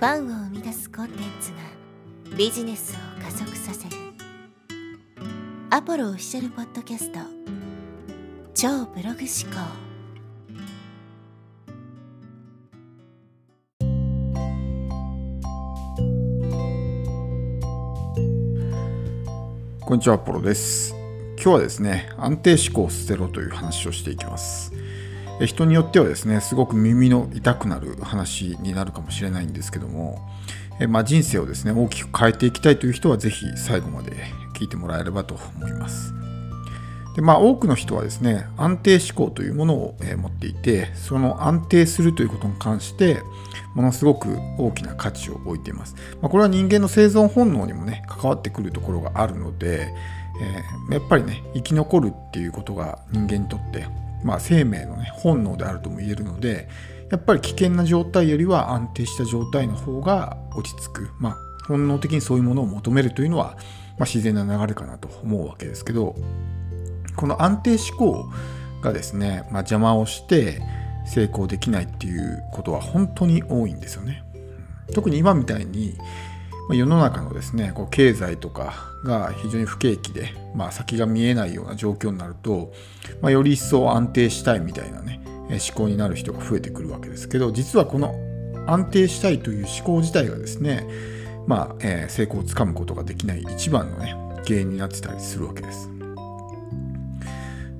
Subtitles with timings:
[0.00, 3.96] ファンを生み出すコンテンツがビジネスを加速させる
[5.68, 7.18] アポロオフィシャルポッドキャスト
[8.54, 9.60] 超ブログ思考
[19.84, 20.94] こんにちは、アポロです。
[21.34, 24.72] 今日はですね、安定思考を捨てろという話をしていきます。
[25.46, 30.18] 人によってはですね、すごく耳の痛くなる話になるかもしれないんですけども、
[30.88, 34.12] まあ、人生をですね、大きく変えていきたいという人は、ぜひ最後まで
[34.54, 36.14] 聞いてもらえればと思います。
[37.16, 43.22] でまあ、多くの人はですね、安定思考というものを、持っていて、その安定するということに関して、
[43.74, 45.96] ものすごく大きな価値を置いています。
[46.22, 49.92] まあ、これは人間の生存本能にもね、関わってくるところがあるので、
[50.90, 53.86] やっぱりね、生き残るっていうことが人間にとって、
[54.24, 56.68] まあ、生命の、ね、本能であるとも言えるので、
[57.10, 61.10] やっぱり危険な状態よりは安定した状態の方が落ち着く。
[61.18, 63.56] まあ、本能的にそういうものを求めるというのは、
[63.98, 66.14] まあ、自然な流れかなと思うわけですけど、
[67.16, 68.30] この安定思考
[68.82, 70.62] がですね、まあ、邪魔をして
[71.06, 74.22] 成功できないっていうことは本当に多いんですよね。
[74.94, 75.96] 特に今みたいに
[76.74, 82.72] 世の中のですねこう経済とかが非常に不景気で、まあ、先が見えないような状況になると、
[83.20, 88.14] まあ、より一層安定したいみたいなね思考になる人が増えてくるわけですけど実はこの
[88.66, 90.86] 安定したいという思考自体がですね、
[91.46, 94.14] まあえー成功をつかむことができない一番のね
[94.46, 95.90] 原因になってたりするわけです。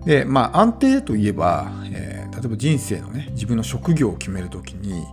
[0.05, 5.05] でまあ安定といえば、えー例えば人生のね自分の職業を決めるときに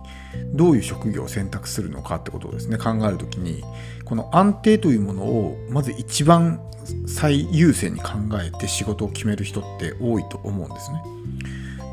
[0.52, 3.62] どういう職業を選択するのかってことをですね考えるときに
[4.04, 6.60] この安定というものをまず一番
[7.06, 8.12] 最優先に考
[8.42, 11.02] えて仕事を決める人って多いと思うんですね。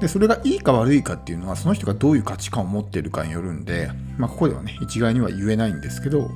[0.02, 6.30] でそれがいいか悪いかっていうのはその人がどういう価値観を持っているかによるんで、まあ、ここではね一概には言えないんですけど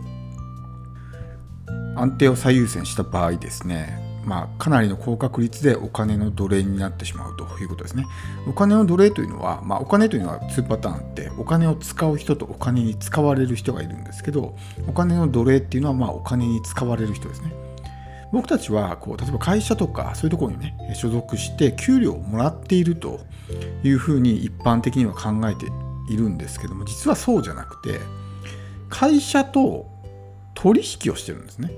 [1.95, 8.05] 安定を最優先した場合ですね、まあ、かなりの高確率でお金の奴隷になってしまうということですね。
[8.47, 14.55] お金の奴隷というのは、まあ、お金というのは2パターンあって、お金を使う人とお金に使われる人がいるんですけど、
[14.87, 17.51] お金の奴隷っていうのは、まあ、お金に使われる人ですね。
[18.31, 23.21] 僕たちはこう例えば会社とかそういうところにね所属して給料をもらっていると
[23.83, 25.65] いうふうに一般的には考えて
[26.13, 27.99] いるんですけども実はそうじゃなくて
[28.87, 29.87] 会社と
[30.53, 31.71] 取引をしてるんですね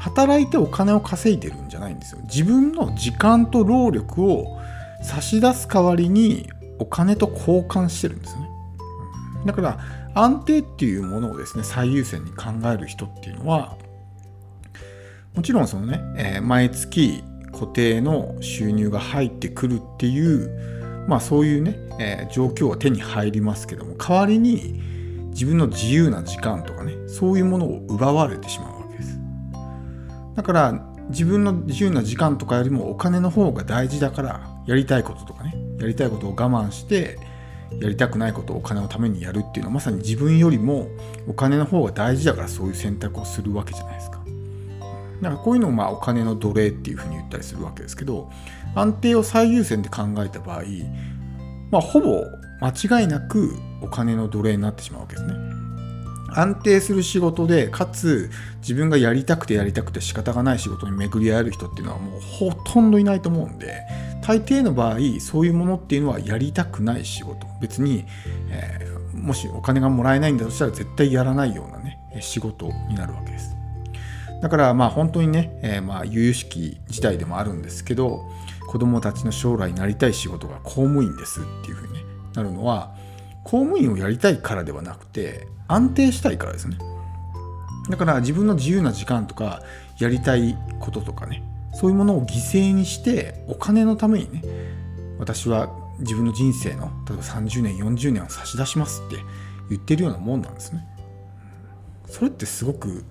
[0.00, 2.20] 働いてお金を稼いでるんじゃないんですよ。
[2.24, 4.58] 自分の時間と労力を
[5.02, 8.48] 差し出す代わりにお金と交換してるんですね。
[9.44, 9.78] だから
[10.14, 13.76] 安定っていうものをですね最優先に考える人っていうのは
[15.34, 17.22] もちろんそのね、えー毎月
[17.52, 24.82] 固定の収入が入ってくるっていう、まあそういうね、えー状況は手に入りますけども、代わりに
[25.30, 28.79] 自分の自由な時間とかね、そういうものを奪われてしまう。
[30.40, 30.72] だから
[31.10, 37.18] 自分の自由な時間とかよりもお金の方が大事だから、やりたいこととかね、やりたいことを我慢して、
[37.78, 40.88] やりたくないことをお金のためにやるっていうのはまさに自分よりも
[41.28, 44.22] お金の方が大事だからそういう選択をするわけじゃないですか。
[45.20, 48.30] だからこういうのをまあお金の奴隷っていうふうに言ったりするわけですけど
[48.74, 50.62] 安定を最優先で考えた場合、
[51.70, 52.24] まあ、ほぼ
[52.62, 55.34] 間違いなくお金の奴隷になってしまうわけですね。
[56.38, 58.30] 安定する仕事でかつ
[58.60, 63.82] 自分がやりたくてやりたくて仕方がない仕事に巡り合える人っていうのはもうほとんどいないと思うんで
[64.22, 68.04] 大抵の場合そういうものっていうのはやりたくない仕事別に、
[68.50, 73.54] えーもしお金がもらえないんだとしたら絶対やらないようなね仕事になるわけです。
[74.40, 78.22] だからまあ本当にね、えーまあ由々しき事態でもあるんですけど
[78.66, 82.04] 子供たちの将来になりたい仕事が公務員ですっていうふうに、
[82.34, 82.94] なるのは
[83.44, 86.78] 公務員をやりたいからではなくて安定したいからですね。
[87.88, 89.62] だから自分の自由な時間とか
[89.98, 91.42] やりたいこととかね
[91.74, 94.44] そういうものを犠牲にしてお金のためにね
[95.18, 99.16] 私は自分の人生の例えば30年40年を差し出しますって
[99.70, 100.86] 言ってるようなもんなんですね。
[102.06, 103.04] それってすごく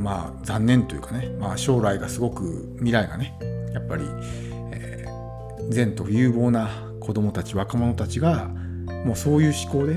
[0.00, 3.38] まあ残念というかね、まあ、将来がすごく未来がね
[3.72, 4.04] やっぱり、
[4.72, 5.28] えー
[5.68, 6.70] 善と有望な
[7.00, 8.48] 子供たち若者たちが
[9.04, 9.96] もうそういう思考で、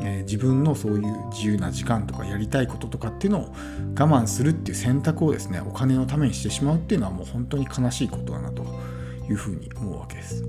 [0.00, 8.64] えー自分のそういう自由な時間とかやりたいこととかっていうのを我慢するっていう選択をですねお金のためにしてしまうっていうのはもう本当に悲しいことだなと
[9.28, 10.44] いうふうに思うわけです。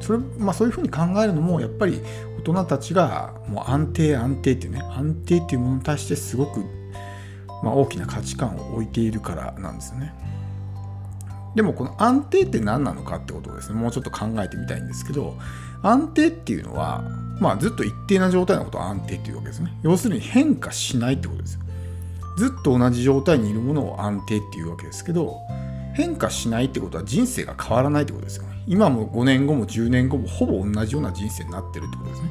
[0.00, 2.00] それまあ、そういうふうに考えるのもやっぱり
[2.40, 6.64] 大人たちがもう安定安定っていうね安定っていうものに対してすごく
[7.62, 10.12] まあ、大きな価値観を置いているからなんですよね。
[11.54, 15.36] でもこの安定って何なのかってことをですねもうちょっと考えてみたいんですけど
[15.82, 17.04] 安定っていうのは、
[17.42, 19.76] まあ、ずっと一定な状態のことは安定っていうわけですね。
[19.82, 21.60] 要するに変化しないってことですよ。
[22.38, 25.36] ずっと同じ状態にいるものを安定っていうわけですけど、
[25.94, 28.44] 変化しないってことは人生が変わらないってことですよ。
[28.66, 32.30] 今も5年後も10年後もほぼ同じような人生になってるってことですね。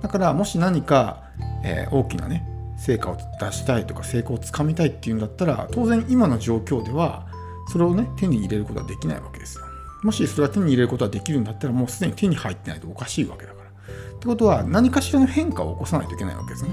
[0.00, 1.24] だからもし何か、
[1.64, 2.46] えー、大きなね
[2.76, 7.26] 成果を出したいとか成功をつかみたいっていうんだったら当然今の状況では
[7.68, 9.64] それをね手に入れることはできないわけですよ。
[10.02, 13.63] もしそれは手に入れることができるんだったらもうすでに手に入ってないとおかしいわけだから。
[14.24, 16.70] ってことは何かしらの変化を起こさないといけないわけですね。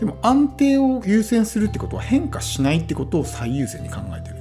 [0.00, 4.36] でも安定を優先するってことは変化しないってことを最優先に考えてる。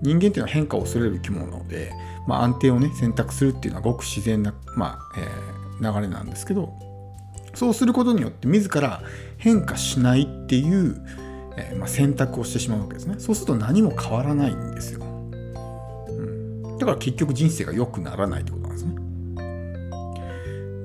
[0.00, 1.92] 人間っていうのは変化を恐れる生き物なので、
[2.28, 6.72] まあ、安定をね選択するっていうのはごく自然な、まあえー、流れなんですけど
[7.54, 9.02] そうすることによって自ら
[9.36, 11.04] 変化しないっていう、
[11.58, 18.59] えー、まあ、選択をしてしまうわけですねそうすると何も変わらないんですよ、うん、だから結局人生が良くならないってこと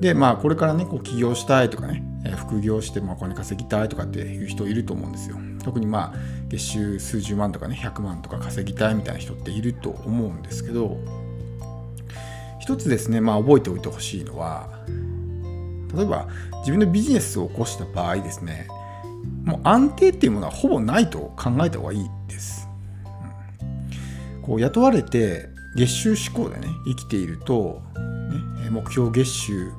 [0.06, 2.04] でまあこれからねこう起業したいとかね
[2.38, 5.38] 副業してまあお金稼ぎたいとかっていう人いると思うんですよ。
[5.64, 6.18] 特にまあ
[6.48, 11.00] 月収数十万とかね100万とか稼ぎたいみたいな人っていると思うんですけど
[12.60, 14.70] 一つですねまあ覚えておいてほしいのは
[15.96, 16.28] 例えば
[16.60, 18.68] 自分のビジネスを起こした場合ですね
[19.44, 22.68] もう安定っていうものはほぼないと考えた方がいいです、
[24.36, 27.82] うん、こう雇われて月収志向でね生きていると、
[28.62, 29.72] ね、目標月収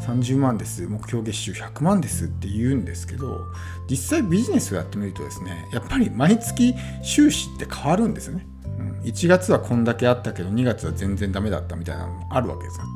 [0.00, 0.86] 30万です。
[0.86, 3.40] 目標月収100万ですって言うんですけど
[3.88, 8.46] 実際ビジネスをやってみるとですねやっぱり毎月収支って変わるんですよね、
[8.78, 12.86] うん、1月はこんだけあったけど2月は全然ダメだったみたいなのもあるわけですよ。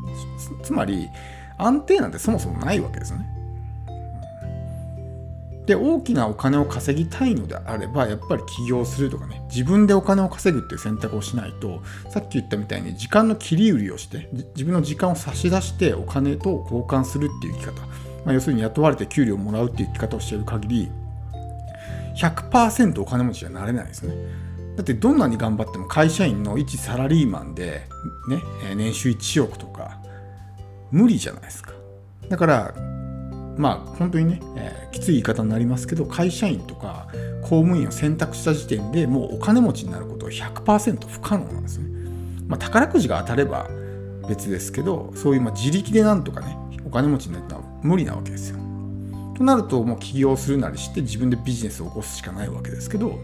[0.63, 1.09] つまり
[1.59, 3.36] 安定なんてそもそもないわけですよね。
[5.67, 17.81] で大きなお金を稼ぎたいのであればやっぱり起業するとかね自分でお金を稼ぐっていう選択をしないとさっき言ったみたいに時間の切り売りをして自分の時間を差し出してお金と交換するっていう生き方、
[18.25, 20.89] まあ、要するに雇われて給料をもらうっていう生き方をしている限り
[22.17, 24.15] 100%お金持ちにはなれないですね。
[24.77, 27.83] だってどんなに頑張っても会社員の一サラリーマンで、
[28.29, 28.43] ね、
[28.75, 29.99] 年収1億とか
[30.91, 31.73] 無理じゃないですか。
[32.29, 32.75] だから
[33.57, 37.09] まあ本当にね、えー、きつい言い方になりますけど会社員とか
[37.43, 41.87] 公務員を選択した時点でもうお金持ちになることは100%不可能なんですね。
[42.47, 43.69] まあ、宝くじが当たれば
[44.29, 48.59] 別ですけどそういうま自力でなんとかねお金持ちになるのは無理なわけですよ。
[49.37, 53.19] となるともう起業するなりして自分でビジネスを起こすしかないわけですけど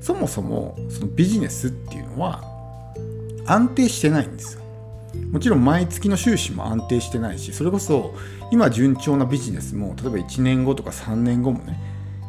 [0.00, 2.42] そもそもそのビジネスっていうのは
[3.46, 4.63] 安定してないんですよ。
[5.30, 8.14] もちろん毎月の収支も安定してないしそれこそ
[8.50, 11.78] 今順調なビジネスも例えば1年後とか3年後もね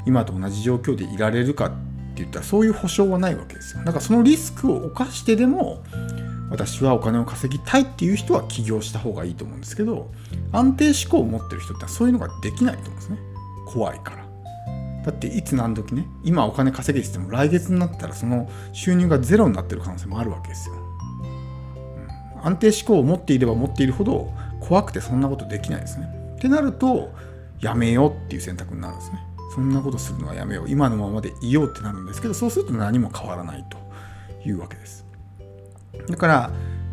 [0.05, 1.75] 今と同じ状況でいられるかって
[2.17, 3.83] 言ったらそういう保証はないわけですよ。
[3.83, 5.83] だからそのリスクを冒してでも
[6.49, 10.11] 私はお金を稼ぎたいっていう人は起業した方がいいと思うんですけど
[10.51, 13.19] 安定志向を持ってる人ってそういうのができないと思うんですね。
[13.67, 14.25] 怖いから。
[15.03, 20.84] だっていつ何時ね今お金稼げてても来月になったらその収入がゼロになってる可能性もあるわけですよ。
[22.45, 26.07] 安定志向を持っていれば持っているほど怖くてそんなことできないですね。
[26.38, 27.12] ってなると
[27.59, 29.19] やめようっていう選択になるんですね。
[29.56, 33.77] そんなことするのはやめよう今のままでいようってなるんですけどそうすると何も変わらないと
[34.47, 35.06] いうわけです。
[36.07, 36.51] だから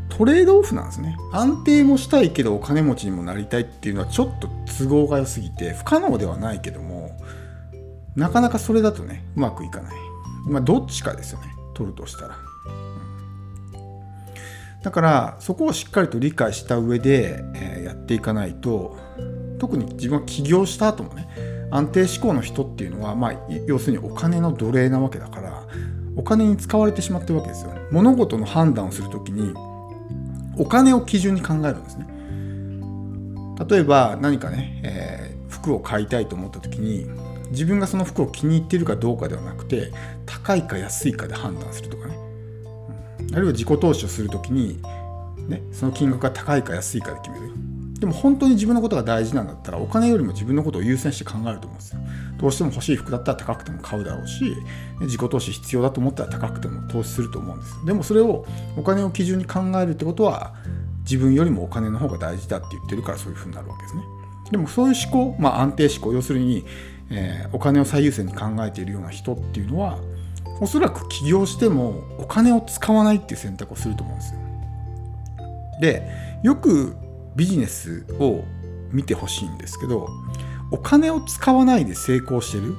[0.08, 1.16] トレードオフなんですね。
[1.32, 4.48] 安定もしたいけどお金持ちにもなりたいっていうのはちょっと
[4.78, 7.18] 都合が良すぎて不可能ではないけども
[8.16, 9.92] なかなかそれだとねうまくいかない。
[10.46, 12.51] まあどっちかですよね取るとしたら。
[14.82, 18.96] だからそこをしっかりと理解した上で、え、やっていかないと
[19.58, 21.28] 特に自分が起業した後もね
[21.70, 23.34] 安定志向の人っていうのは、まあ、
[23.66, 25.66] 要するにお金の奴隷なわけだから
[26.16, 27.72] お金に使われてしまってるわけですよ。
[27.90, 29.54] 物事の判断をする時に
[30.58, 32.06] お金を基準に考えるんですね。
[33.68, 37.06] 例えば何かね、えー、服を買いたいと思った時に
[37.50, 39.92] 自分がその服を気に入っているかどうかではなくて
[40.26, 42.31] 高いか安いかで判断するとかね。
[43.32, 44.80] あるいは自己投資をするときに、
[45.48, 47.52] ね、その金額が高いか安いかで決める。
[47.98, 52.00] でも本当に自分のことが大事なんだったらお金よりも自分のことを優先して考えると思うんですよ。
[52.36, 54.56] どうしても欲しい服だったら高くても買うだろうし、
[55.02, 57.86] 自己投資必要だと思ったら高くても投資すると思うんです。
[57.86, 58.44] でもそれを
[58.76, 60.54] お金を基準に考えるってことは
[61.04, 64.02] 自分よりもお金の方が大事だって言ってるからそういうふうになるわけですね。
[64.50, 66.64] でもそういう思考、まあ安定思考、要するに、
[67.10, 69.98] えー、お金を最優先に考えているような人っていうのは
[70.62, 74.40] おそらく起業してもお金を使わないっていう選択をすると思うんですよ。
[75.80, 76.08] で
[76.44, 76.96] よく
[77.34, 78.44] ビジネスを
[78.92, 80.08] 見てほしいんですけど
[80.70, 82.76] お金を使わないで成功してる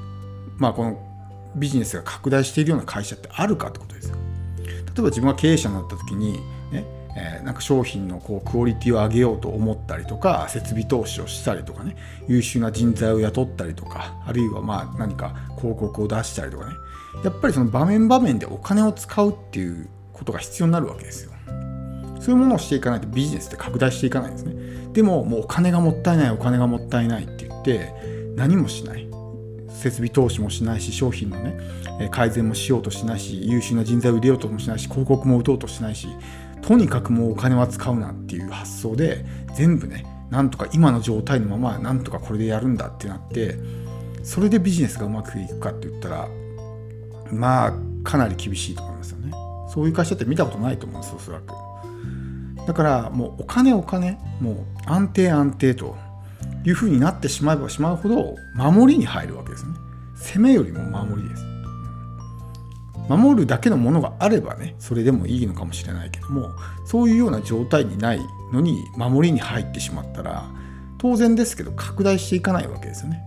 [0.58, 0.98] まあこの
[1.58, 4.16] ビジネスが拡大しているような会社ってあるかってことですよ。
[4.66, 6.40] 例えば自分が経営者になった時に、
[7.16, 11.96] えー、なんか商品のこうクオリティを上げようと思ったりとか設備投資をしたりとかね
[12.28, 16.74] 優秀な人材を雇ったりとかあるいはまあ何か広告を出したりとかね。
[17.24, 21.32] やっぱりその場面場面でお金を使うっていうことが必要になるわけですよ。
[22.20, 24.56] そういうものをしていかないとビジネスって拡大していかないんですね。
[24.94, 27.94] でももうお金がもったいないお金がもったいないって言って
[28.36, 29.04] 何もしない。
[29.84, 36.08] 設備投資もしないし商品のね改善もしようとしないし優秀な人材を入れようともしないし広告も打とうとしないし
[36.64, 43.56] とにかくもうお金は使うなっていう発想で全部ねなんとか今の状態のままなんとかこれでやるんだってなって
[44.24, 46.28] それでビジネスがうまくいくかって言ったら
[47.32, 49.32] まあかなり厳しいと思いますよね。
[49.74, 51.54] そういう会社って見たことないと思うんですおそらく。
[52.66, 55.98] だからもうお金お金もう安定安定と
[56.66, 59.74] いうふうになってしまえばしまうほど守りに入るわけですね。
[60.16, 61.53] 攻めよりも守りです。
[63.10, 66.52] 守るだけのものがあればねそれでもいいのかもしれないけども
[66.86, 68.20] そういうような状態にない
[68.52, 70.46] のに守りに入ってしまったら
[70.98, 73.22] 当然ですけど拡大していかないわけですよね。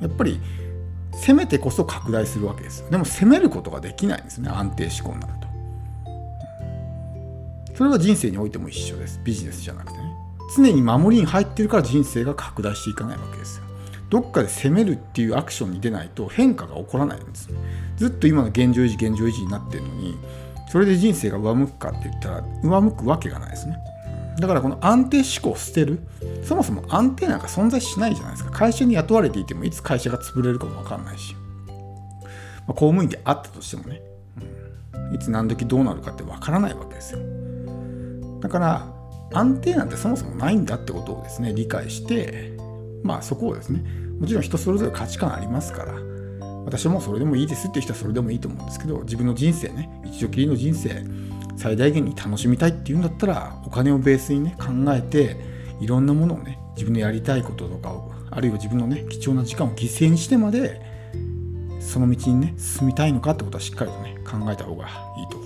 [0.00, 0.40] やっぱり
[1.12, 2.90] 攻めてこそ拡大するわけですよ。
[2.90, 5.42] でも攻めることができないんですね安定志向になると。
[7.76, 9.20] それは人生においても一緒です。
[9.22, 10.04] ビジネスじゃなくてね。
[10.56, 13.64] 常に守りに入ってるから人生が拡大していかないわけですよ。
[14.12, 17.48] どっかで攻めるっていうアクションに出ないと変化が起こらないんです。
[17.96, 20.18] ずっと今の現状維持現状維持になってるのに
[20.70, 23.78] それで人生が上向くかって言ったら上向くわけがないですね。
[24.38, 26.00] だからこの安定志向を捨てる。
[26.44, 28.50] そもそも安定なんか存在しないじゃないですか。
[28.50, 34.02] 会社に雇われていてもいつ会社が潰れるかも分かんないし、まあ、公務員であったとしてもね、
[34.98, 37.20] うん、いつ何時どうなるかって分からないわけですよ。
[38.40, 38.92] だから
[39.32, 42.52] 安定なんてそもそもないんだってことをですね理解して
[43.02, 43.84] まあそこをですね
[44.18, 45.94] もちろん人それぞれ価値観ありますから
[46.64, 51.04] 私もそれでもいいですっていう人はそれでもいいと思うんですけど自分の人生ね一度きりの人生
[51.56, 55.36] 最大限に楽しみたいっていうんだったらお金をベースにね考えて
[55.80, 60.80] いろんなものをね自分のやりたいこととかをあるいは自分のね貴重な時間を犠牲にしてまで
[61.80, 65.41] その道にね進みたいのかってことはしっかりとね考えた方がいいと。